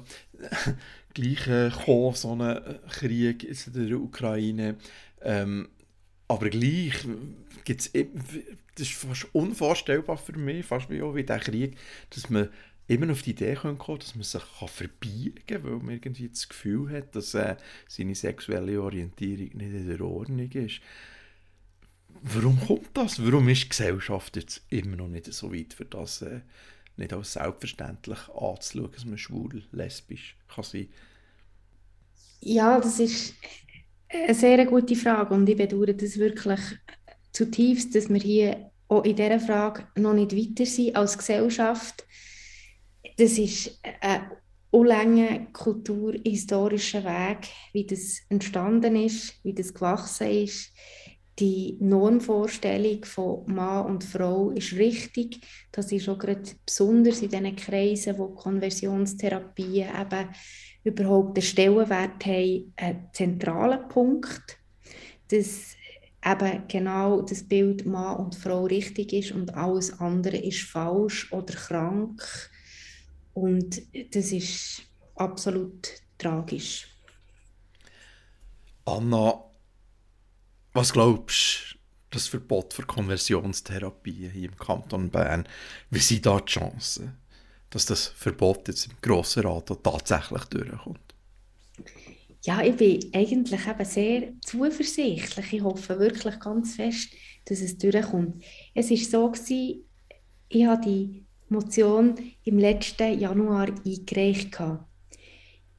gleich 1.15 1.47
äh, 1.47 1.71
gekommen, 1.71 2.15
so 2.15 2.35
ein 2.35 2.79
Krieg 2.89 3.45
in 3.45 3.89
der 3.89 3.99
Ukraine. 3.99 4.77
Ähm, 5.23 5.69
aber 6.29 6.49
gleich 6.51 6.95
gibt 7.65 7.81
es, 7.81 7.93
das 7.93 8.89
ist 8.89 8.93
fast 8.95 9.27
unvorstellbar 9.33 10.17
für 10.17 10.37
mich, 10.37 10.65
fast 10.65 10.91
wie 10.91 11.03
auch 11.03 11.15
wie 11.15 11.25
der 11.25 11.39
Krieg, 11.39 11.77
dass 12.11 12.31
man 12.31 12.49
immer 12.89 13.13
auf 13.13 13.23
die 13.23 13.31
Idee 13.31 13.55
kommen 13.55 13.79
dass 14.03 14.15
man 14.15 14.25
sich 14.25 14.43
kann 14.43 14.69
verbiegen 14.69 15.47
kann, 15.47 15.65
weil 15.65 15.73
man 15.73 15.91
irgendwie 15.91 16.29
das 16.29 16.49
Gefühl 16.49 16.91
hat, 16.91 17.15
dass 17.15 17.35
äh, 17.35 17.57
seine 17.89 18.15
sexuelle 18.15 18.81
Orientierung 18.83 19.57
nicht 19.57 19.61
in 19.61 19.89
der 19.89 20.01
Ordnung 20.01 20.51
ist. 20.51 20.81
Warum 22.21 22.61
kommt 22.61 22.91
das? 22.95 23.25
Warum 23.25 23.49
ist 23.49 23.65
die 23.65 23.69
Gesellschaft 23.71 24.37
jetzt 24.37 24.63
immer 24.69 24.97
noch 24.97 25.09
nicht 25.09 25.33
so 25.33 25.53
weit, 25.53 25.73
für 25.75 25.85
das 25.85 26.23
äh, 26.23 26.41
nicht 26.97 27.13
als 27.13 27.33
selbstverständlich 27.33 28.19
anzuschauen, 28.29 28.91
dass 28.93 29.05
man 29.05 29.19
schwul, 29.19 29.63
lesbisch 29.73 30.37
kann 30.49 30.65
sein 30.65 30.89
Ja, 32.41 32.81
das 32.81 33.01
ist 33.01 33.35
eine 34.09 34.35
sehr 34.35 34.65
gute 34.67 34.95
Frage 34.95 35.35
und 35.35 35.49
ich 35.49 35.57
bedauere 35.57 35.95
das 35.95 36.19
wirklich 36.19 36.61
zutiefst, 37.33 37.95
dass 37.95 38.09
wir 38.09 38.21
hier 38.21 38.71
auch 38.89 39.05
in 39.05 39.17
dieser 39.17 39.41
Frage 39.41 39.87
noch 39.97 40.13
nicht 40.13 40.37
weiter 40.37 40.67
sind 40.67 40.95
als 40.97 41.17
Gesellschaft. 41.17 42.07
Das 43.17 43.39
ist 43.39 43.81
ein 44.01 44.31
unlanger 44.71 45.47
kulturhistorischer 45.53 47.05
Weg, 47.05 47.49
wie 47.73 47.87
das 47.87 48.21
entstanden 48.29 48.97
ist, 48.97 49.35
wie 49.45 49.55
das 49.55 49.73
gewachsen 49.73 50.29
ist 50.29 50.73
die 51.43 51.77
Normvorstellung 51.81 53.05
von 53.05 53.53
Mann 53.53 53.87
und 53.87 54.05
Frau 54.05 54.51
ist 54.51 54.75
richtig. 54.75 55.41
Das 55.73 55.91
ist 55.91 56.09
auch 56.09 56.19
gerade 56.19 56.49
besonders 56.65 57.21
in 57.21 57.31
diesen 57.31 57.57
Kreisen, 57.57 58.17
wo 58.17 58.29
Konversionstherapien 58.29 59.89
eben 59.89 60.29
überhaupt 60.85 61.37
den 61.37 61.43
Stellenwert 61.43 62.25
haben, 62.25 62.73
ein 62.77 63.09
zentraler 63.13 63.89
Punkt, 63.89 64.57
dass 65.33 65.75
eben 66.25 66.63
genau 66.69 67.23
das 67.23 67.43
Bild 67.43 67.87
Mann 67.87 68.19
und 68.19 68.37
Frau 68.37 68.67
richtig 68.67 69.13
ist 69.13 69.33
und 69.33 69.53
alles 69.57 69.99
andere 69.99 70.37
ist 70.37 70.63
falsch 70.63 71.33
oder 71.33 71.55
krank 71.55 72.23
Und 73.35 73.83
das 74.15 74.31
ist 74.31 74.83
absolut 75.17 75.89
tragisch. 76.19 76.87
Anna, 78.85 79.52
was 80.73 80.93
glaubst 80.93 81.73
du, 81.73 81.79
das 82.11 82.29
Verbot 82.29 82.75
für 82.75 82.83
Konversionstherapie 82.83 84.29
hier 84.29 84.51
im 84.51 84.57
Kanton 84.57 85.11
Bern, 85.11 85.49
wie 85.91 85.99
sind 85.99 86.27
da 86.27 86.39
die 86.39 86.53
Chancen, 86.53 87.17
dass 87.71 87.87
das 87.87 88.07
Verbot 88.09 88.69
jetzt 88.69 88.87
im 88.87 88.93
Grossen 89.01 89.47
Rat 89.47 89.73
tatsächlich 89.83 90.45
durchkommt? 90.45 91.15
Ja, 92.45 92.61
ich 92.63 92.77
bin 92.77 93.11
eigentlich 93.15 93.67
eben 93.67 93.85
sehr 93.85 94.33
zuversichtlich. 94.45 95.53
Ich 95.53 95.63
hoffe 95.63 95.99
wirklich 95.99 96.41
ganz 96.41 96.75
fest, 96.75 97.11
dass 97.45 97.61
es 97.61 97.79
durchkommt. 97.79 98.43
Es 98.75 98.91
war 98.91 98.97
so, 98.97 99.31
gewesen, 99.31 99.85
ich 100.49 100.67
habe 100.67 100.85
die 100.85 101.25
Motion 101.49 102.15
im 102.45 102.59
letzten 102.59 103.19
Januar 103.19 103.69
eingereicht. 103.87 104.59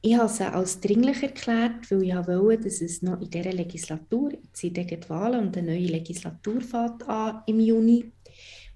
Ich 0.06 0.18
habe 0.18 0.28
sie 0.28 0.44
als 0.44 0.80
dringlich 0.80 1.22
erklärt, 1.22 1.90
weil 1.90 2.02
ich 2.02 2.14
wollte, 2.14 2.64
dass 2.64 2.82
es 2.82 3.00
noch 3.00 3.18
in 3.22 3.30
dieser 3.30 3.54
Legislatur, 3.54 4.32
jetzt 4.32 4.58
sind 4.58 5.08
Wahlen 5.08 5.46
und 5.46 5.56
eine 5.56 5.68
neue 5.68 5.86
Legislatur 5.86 6.60
fängt 6.60 7.08
an 7.08 7.40
im 7.46 7.58
Juni, 7.58 8.12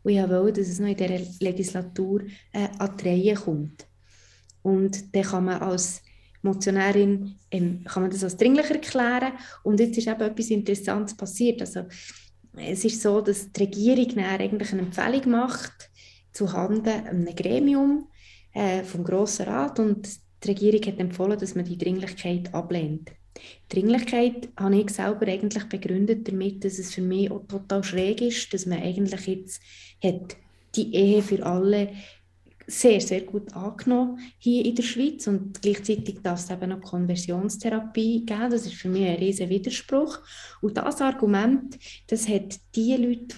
und 0.03 0.11
ich 0.11 0.27
wollte, 0.27 0.63
dass 0.63 0.71
es 0.71 0.79
noch 0.81 0.89
in 0.89 0.97
dieser 0.97 1.21
Legislatur 1.41 2.23
äh, 2.51 2.69
an 2.79 2.97
die 2.97 3.09
Reihe 3.09 3.35
kommt. 3.35 3.87
Und 4.63 5.15
dann 5.15 5.23
kann 5.23 5.45
man 5.45 5.61
als 5.61 6.01
Motionärin 6.41 7.35
ähm, 7.51 7.85
kann 7.85 8.05
man 8.05 8.11
das 8.11 8.25
als 8.25 8.39
dringlich 8.39 8.71
erklären. 8.71 9.35
Und 9.65 9.81
jetzt 9.81 9.99
ist 9.99 10.09
eben 10.09 10.23
etwas 10.23 10.49
Interessantes 10.49 11.15
passiert. 11.15 11.61
Also, 11.61 11.85
es 12.57 12.87
ist 12.87 13.03
so, 13.03 13.21
dass 13.21 13.53
die 13.53 13.65
Regierung 13.65 14.25
eigentlich 14.25 14.73
eine 14.73 14.81
Empfehlung 14.81 15.31
macht 15.31 15.91
zuhanden 16.33 16.89
einem 16.89 17.37
Gremium 17.37 18.09
äh, 18.55 18.83
vom 18.83 19.05
Grossen 19.05 19.45
Rat 19.45 19.79
und 19.79 20.09
die 20.43 20.49
Regierung 20.49 20.83
hat 20.87 20.99
empfohlen, 20.99 21.39
dass 21.39 21.55
man 21.55 21.65
die 21.65 21.79
Dringlichkeit 21.79 22.55
ablehnt. 22.55 23.11
Die 23.71 23.75
Dringlichkeit 23.77 24.49
habe 24.59 24.81
ich 24.81 24.91
selber 24.91 25.27
eigentlich 25.27 25.65
begründet 25.65 26.27
damit, 26.27 26.65
dass 26.65 26.79
es 26.79 26.95
für 26.95 27.03
mich 27.03 27.31
auch 27.31 27.47
total 27.47 27.85
schräg 27.85 28.21
ist, 28.21 28.53
dass 28.53 28.67
man 28.67 28.83
eigentlich 28.83 29.27
jetzt 29.27 29.61
hat 30.03 30.37
die 30.75 30.95
Ehe 30.95 31.23
für 31.23 31.45
alle 31.45 31.91
sehr, 32.67 33.01
sehr 33.01 33.23
gut 33.23 33.53
angenommen 33.55 34.19
hier 34.39 34.65
in 34.65 34.75
der 34.75 34.83
Schweiz 34.83 35.27
und 35.27 35.61
gleichzeitig 35.63 36.21
darf 36.23 36.39
es 36.39 36.51
eben 36.51 36.69
noch 36.69 36.83
Konversionstherapie 36.83 38.27
geben. 38.27 38.51
Das 38.51 38.67
ist 38.67 38.75
für 38.75 38.89
mich 38.89 39.07
ein 39.07 39.17
riesiger 39.17 39.49
Widerspruch. 39.49 40.19
Und 40.61 40.77
das 40.77 41.01
Argument, 41.01 41.79
das 42.09 42.29
hat 42.29 42.61
die 42.75 42.95
Leute, 42.95 43.35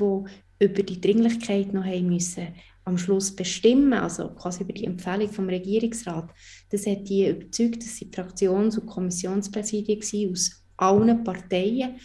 die 0.58 0.64
über 0.66 0.82
die 0.82 1.00
Dringlichkeit 1.00 1.72
noch 1.72 1.84
haben 1.84 2.08
müssen, 2.08 2.48
am 2.90 2.98
Schluss 2.98 3.34
bestimmen, 3.34 3.94
also 3.94 4.28
quasi 4.30 4.62
über 4.62 4.72
die 4.72 4.84
Empfehlung 4.84 5.28
vom 5.28 5.48
Regierungsrat, 5.48 6.30
das 6.70 6.86
hat 6.86 7.08
die 7.08 7.28
überzeugt, 7.28 7.82
dass 7.82 7.96
sie 7.96 8.10
Fraktions- 8.12 8.78
und 8.78 8.86
Kommissionspräsidien 8.86 10.32
aus 10.32 10.62
allen 10.76 11.24
Parteien 11.24 11.96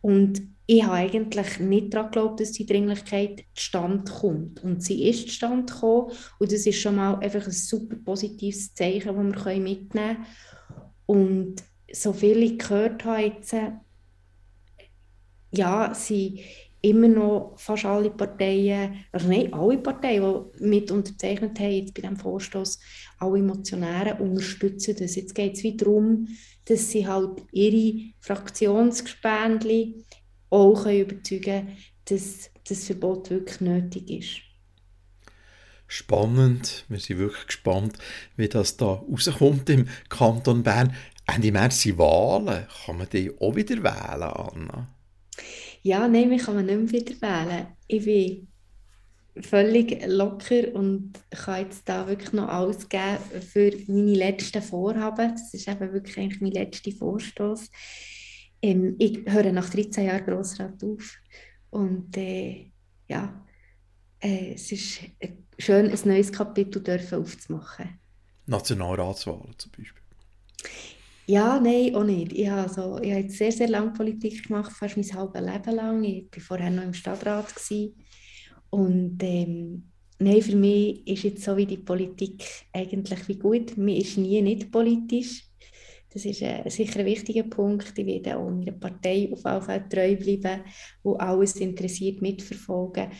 und 0.00 0.42
ich 0.66 0.82
habe 0.82 0.94
eigentlich 0.94 1.60
nicht 1.60 1.92
daran 1.92 2.10
geglaubt, 2.10 2.40
dass 2.40 2.52
die 2.52 2.64
Dringlichkeit 2.64 3.44
zustande 3.54 4.10
kommt. 4.10 4.64
Und 4.64 4.82
sie 4.82 5.08
ist 5.08 5.28
zustande 5.28 5.70
gekommen. 5.70 6.12
Und 6.38 6.52
das 6.52 6.66
ist 6.66 6.80
schon 6.80 6.96
mal 6.96 7.18
einfach 7.20 7.44
ein 7.44 7.52
super 7.52 7.96
positives 7.96 8.74
Zeichen, 8.74 9.14
das 9.14 9.44
wir 9.46 9.60
mitnehmen 9.60 9.88
können. 9.90 10.26
Und 11.06 11.62
so 11.92 12.14
viel 12.14 12.42
ich 12.42 12.58
gehört 12.58 13.04
habe 13.04 13.22
jetzt, 13.22 13.54
ja, 15.52 15.94
sie 15.94 16.42
immer 16.84 17.08
noch 17.08 17.54
fast 17.56 17.86
alle 17.86 18.10
Parteien, 18.10 19.04
also 19.10 19.28
nein, 19.28 19.52
alle 19.54 19.78
Parteien, 19.78 20.44
die 20.58 20.64
mit 20.64 20.90
unterzeichnet 20.90 21.58
haben, 21.58 21.72
jetzt 21.72 21.94
bei 21.94 22.02
diesem 22.02 22.16
Vorstoß, 22.16 22.78
alle 23.18 23.42
Motionäre 23.42 24.16
unterstützen 24.22 24.96
das. 24.98 25.16
Jetzt 25.16 25.34
geht 25.34 25.54
es 25.54 25.62
wieder 25.62 25.86
darum, 25.86 26.28
dass 26.66 26.90
sie 26.90 27.06
halt 27.06 27.42
ihre 27.52 28.12
Fraktionsgespendli 28.20 30.04
auch 30.50 30.84
können 30.84 31.00
überzeugen 31.00 31.42
können, 31.42 31.76
dass 32.04 32.50
das 32.68 32.84
Verbot 32.84 33.30
wirklich 33.30 33.60
nötig 33.60 34.10
ist. 34.10 34.40
Spannend, 35.86 36.84
wir 36.88 36.98
sind 36.98 37.18
wirklich 37.18 37.46
gespannt, 37.46 37.98
wie 38.36 38.48
das 38.48 38.76
da 38.76 38.86
rauskommt 38.86 39.68
im 39.70 39.88
Kanton 40.08 40.62
Bern. 40.62 40.94
Ende 41.26 41.52
März 41.52 41.82
sind 41.82 41.98
Wahlen. 41.98 42.66
Kann 42.84 42.98
man 42.98 43.08
die 43.10 43.30
auch 43.40 43.54
wieder 43.56 43.76
wählen, 43.76 44.22
Anna? 44.22 44.88
Ja, 45.86 46.08
nein, 46.08 46.30
mich 46.30 46.44
kann 46.44 46.54
man 46.54 46.64
nicht 46.64 46.92
mehr 46.92 47.02
wieder 47.02 47.20
wählen. 47.20 47.66
Ich 47.88 48.04
bin 48.06 48.48
völlig 49.42 50.02
locker 50.06 50.74
und 50.74 51.12
kann 51.28 51.60
jetzt 51.60 51.86
da 51.86 52.08
wirklich 52.08 52.32
noch 52.32 52.48
alles 52.48 52.88
geben 52.88 53.18
für 53.52 53.70
meine 53.86 54.14
letzten 54.14 54.62
Vorhaben. 54.62 55.32
Das 55.32 55.52
ist 55.52 55.68
eben 55.68 55.92
wirklich 55.92 56.16
eigentlich 56.18 56.40
mein 56.40 56.52
letzter 56.52 56.90
Vorstoß. 56.90 57.70
Ähm, 58.62 58.96
ich 58.98 59.26
höre 59.26 59.52
nach 59.52 59.68
13 59.68 60.06
Jahren 60.06 60.24
Grossrat 60.24 60.82
auf 60.82 61.18
und 61.68 62.16
äh, 62.16 62.70
ja, 63.06 63.44
äh, 64.20 64.54
es 64.54 64.72
ist 64.72 65.00
schön, 65.58 65.90
ein 65.90 66.00
neues 66.06 66.32
Kapitel 66.32 66.82
dürfen 66.82 67.18
aufzumachen. 67.18 68.00
Nationalratswahlen 68.46 69.54
zum 69.58 69.70
Beispiel. 69.72 70.02
Ja, 71.26 71.58
nein, 71.58 71.94
auch 71.94 72.04
nicht. 72.04 72.32
Ich 72.32 72.48
habe, 72.48 72.68
so, 72.68 72.98
ich 73.00 73.10
habe 73.10 73.22
jetzt 73.22 73.38
sehr, 73.38 73.50
sehr 73.50 73.68
lange 73.68 73.92
Politik 73.92 74.46
gemacht, 74.46 74.72
fast 74.72 74.96
mein 74.96 75.12
halbes 75.14 75.40
Leben 75.40 75.74
lang. 75.74 76.04
Ich 76.04 76.28
war 76.32 76.40
vorher 76.42 76.70
noch 76.70 76.82
im 76.82 76.92
Stadtrat. 76.92 77.54
Gewesen. 77.54 77.94
Und 78.68 79.22
ähm, 79.22 79.90
nein, 80.18 80.42
für 80.42 80.56
mich 80.56 81.06
ist 81.06 81.22
jetzt 81.22 81.44
so 81.44 81.56
wie 81.56 81.64
die 81.66 81.78
Politik 81.78 82.44
eigentlich 82.72 83.26
wie 83.28 83.38
gut. 83.38 83.76
Mir 83.76 83.96
ist 83.96 84.18
nie 84.18 84.42
nicht 84.42 84.70
politisch. 84.70 85.48
Das 86.12 86.24
ist 86.26 86.42
äh, 86.42 86.68
sicher 86.68 87.00
ein 87.00 87.06
wichtiger 87.06 87.44
Punkt. 87.44 87.98
Ich 87.98 88.06
werde 88.06 88.36
auch 88.36 88.50
meiner 88.50 88.72
Partei 88.72 89.30
auf 89.32 89.44
jeden 89.44 89.62
Fall 89.62 89.88
treu 89.88 90.16
bleiben, 90.16 90.62
wo 91.02 91.14
alles 91.14 91.56
interessiert 91.56 92.20
mitverfolgen. 92.20 93.10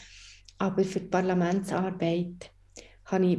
Aber 0.58 0.84
für 0.84 1.00
die 1.00 1.08
Parlamentsarbeit 1.08 2.50
habe 3.06 3.26
ich 3.26 3.38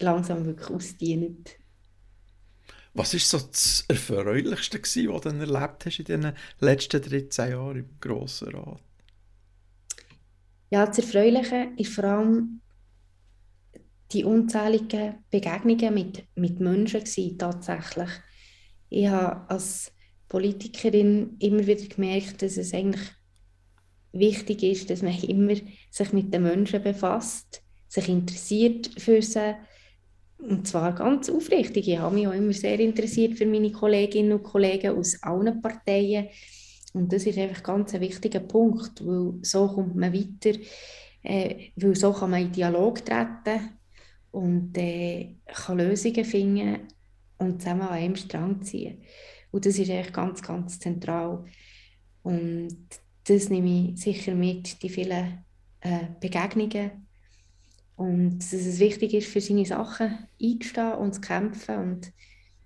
langsam 0.00 0.46
wirklich 0.46 0.70
ausgedient. 0.70 1.57
Was 2.98 3.14
ist 3.14 3.30
so 3.30 3.38
das 3.38 3.84
Erfreulichste, 3.86 4.80
was 4.82 4.92
du 5.22 5.28
erlebt 5.28 5.86
hast 5.86 6.00
in 6.00 6.04
den 6.04 6.32
letzten 6.58 7.00
13 7.00 7.52
Jahren 7.52 7.76
im 7.76 7.90
Grossen 8.00 8.48
Rat? 8.48 8.80
Ja, 10.70 10.84
das 10.84 10.98
Erfreuliche 10.98 11.68
ist 11.76 11.92
vor 11.92 12.02
allem 12.02 12.60
die 14.10 14.24
unzähligen 14.24 15.24
Begegnungen 15.30 15.94
mit, 15.94 16.24
mit 16.34 16.58
Menschen 16.58 17.04
gewesen, 17.04 17.38
tatsächlich. 17.38 18.10
Ich 18.88 19.06
habe 19.06 19.48
als 19.48 19.92
Politikerin 20.28 21.36
immer 21.38 21.64
wieder 21.68 21.86
gemerkt, 21.86 22.42
dass 22.42 22.56
es 22.56 22.74
eigentlich 22.74 23.12
wichtig 24.10 24.64
ist, 24.64 24.90
dass 24.90 25.02
man 25.02 25.16
immer 25.22 25.54
sich 25.92 26.12
mit 26.12 26.34
den 26.34 26.42
Menschen 26.42 26.82
befasst, 26.82 27.62
sich 27.86 28.08
interessiert 28.08 28.90
für 29.00 29.22
sie, 29.22 29.54
und 30.38 30.66
zwar 30.66 30.94
ganz 30.94 31.28
aufrichtig. 31.28 31.88
Ich 31.88 31.98
habe 31.98 32.14
mich 32.14 32.28
auch 32.28 32.32
immer 32.32 32.52
sehr 32.52 32.78
interessiert 32.78 33.36
für 33.36 33.46
meine 33.46 33.72
Kolleginnen 33.72 34.32
und 34.32 34.44
Kollegen 34.44 34.96
aus 34.96 35.20
allen 35.22 35.60
Parteien. 35.60 36.28
Und 36.94 37.12
das 37.12 37.26
ist 37.26 37.38
einfach 37.38 37.62
ganz 37.62 37.94
ein 37.94 38.00
wichtiger 38.00 38.40
Punkt, 38.40 39.04
weil 39.04 39.34
so 39.42 39.66
kommt 39.68 39.96
man 39.96 40.12
weiter, 40.12 40.58
äh, 41.22 41.70
weil 41.76 41.94
so 41.96 42.12
kann 42.12 42.30
man 42.30 42.42
in 42.42 42.52
Dialog 42.52 43.04
treten 43.04 43.78
und 44.30 44.76
äh, 44.78 45.36
kann 45.46 45.78
Lösungen 45.78 46.24
finden 46.24 46.88
und 47.38 47.60
zusammen 47.60 47.82
an 47.82 47.88
einem 47.94 48.16
Strang 48.16 48.62
ziehen. 48.62 49.02
Und 49.50 49.66
das 49.66 49.78
ist 49.78 49.90
eigentlich 49.90 50.12
ganz, 50.12 50.42
ganz 50.42 50.78
zentral. 50.78 51.44
Und 52.22 52.88
das 53.26 53.48
nehme 53.50 53.92
ich 53.92 54.00
sicher 54.00 54.34
mit, 54.34 54.82
die 54.82 54.88
vielen 54.88 55.44
äh, 55.80 56.06
Begegnungen 56.20 57.07
und 57.98 58.38
dass 58.38 58.52
es 58.52 58.78
wichtig 58.78 59.12
ist, 59.12 59.28
für 59.28 59.40
seine 59.40 59.66
Sachen 59.66 60.18
einzustehen 60.40 60.92
und 60.92 61.14
zu 61.14 61.20
kämpfen. 61.20 61.76
Und 61.76 62.12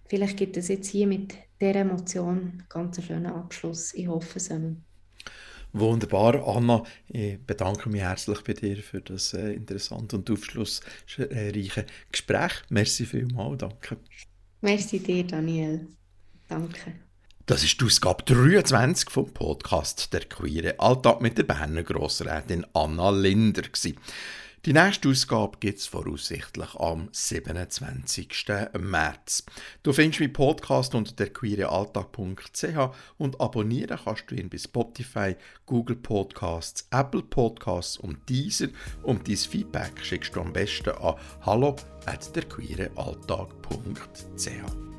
vielleicht 0.06 0.36
gibt 0.36 0.58
es 0.58 0.68
jetzt 0.68 0.88
hier 0.88 1.06
mit 1.06 1.34
dieser 1.58 1.76
Emotion 1.76 2.62
ganz 2.68 2.98
einen 2.98 3.06
schönen 3.06 3.32
Abschluss. 3.32 3.94
Ich 3.94 4.08
hoffe 4.08 4.36
es. 4.38 4.50
Wunderbar, 5.72 6.46
Anna. 6.46 6.82
Ich 7.08 7.38
bedanke 7.40 7.88
mich 7.88 8.02
herzlich 8.02 8.44
bei 8.44 8.52
dir 8.52 8.76
für 8.76 9.00
das 9.00 9.32
äh, 9.32 9.54
interessante 9.54 10.16
und 10.16 10.30
aufschlussreiche 10.30 11.86
Gespräch. 12.10 12.52
Merci 12.68 13.06
vielmals, 13.06 13.56
danke. 13.56 13.96
Merci 14.60 14.98
dir, 14.98 15.24
Daniel. 15.24 15.88
Danke. 16.46 16.92
Das 17.46 17.64
ist 17.64 17.80
die 17.80 17.86
Ausgabe 17.86 18.22
23 18.24 19.08
vom 19.08 19.32
Podcast 19.32 20.12
«Der 20.12 20.26
queere 20.26 20.78
Alltag» 20.78 21.22
mit 21.22 21.38
der 21.38 21.44
Berner 21.44 21.84
Grossrätin 21.84 22.66
Anna 22.74 23.08
Linder. 23.08 23.62
Gewesen. 23.62 23.96
Die 24.64 24.72
nächste 24.72 25.08
Ausgabe 25.08 25.58
gibt 25.58 25.80
es 25.80 25.88
voraussichtlich 25.88 26.76
am 26.76 27.08
27. 27.10 28.28
März. 28.78 29.44
Du 29.82 29.92
findest 29.92 30.20
meinen 30.20 30.32
Podcast 30.32 30.94
unter 30.94 31.12
derqueerealltag.ch 31.16 32.94
und 33.18 33.40
abonnieren 33.40 33.98
kannst 34.04 34.30
du 34.30 34.36
ihn 34.36 34.48
bei 34.48 34.58
Spotify, 34.58 35.34
Google 35.66 35.96
Podcasts, 35.96 36.86
Apple 36.92 37.22
Podcasts 37.22 37.96
und 37.96 38.28
Deezer. 38.28 38.68
Und 39.02 39.26
dein 39.26 39.36
Feedback 39.36 39.94
schickst 40.00 40.36
du 40.36 40.40
am 40.40 40.52
besten 40.52 40.90
an 40.90 41.16
hallo 41.44 41.74
at 42.06 42.36
derqueerealltag.ch. 42.36 44.91